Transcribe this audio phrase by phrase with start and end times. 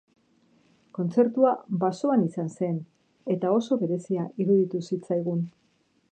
[0.99, 1.51] Kontzertua
[1.83, 2.79] basoan izan zen
[3.35, 5.45] eta oso berezia iruditu zitzaigun.